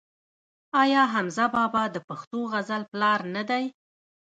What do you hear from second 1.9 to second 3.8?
د پښتو غزل پلار نه دی؟